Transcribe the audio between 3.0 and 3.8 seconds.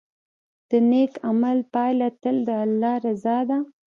رضا ده.